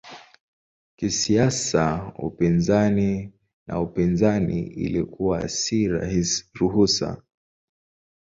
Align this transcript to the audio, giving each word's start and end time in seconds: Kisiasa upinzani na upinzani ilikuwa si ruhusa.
Kisiasa 0.95 2.11
upinzani 2.19 3.33
na 3.67 3.81
upinzani 3.81 4.67
ilikuwa 4.67 5.49
si 5.49 5.87
ruhusa. 6.55 7.23